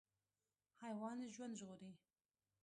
[0.81, 1.91] حیوان ژوند ژغوري.